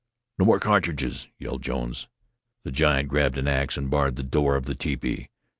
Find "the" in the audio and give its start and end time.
2.63-2.71, 3.35-3.47, 4.15-4.23, 4.65-4.73